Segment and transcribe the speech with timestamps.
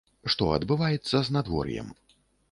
[0.33, 1.93] Што адбываецца з надвор'ем?